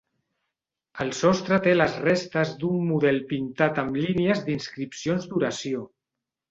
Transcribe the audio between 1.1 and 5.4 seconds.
sostre té les restes d'un model pintat amb línies d'inscripcions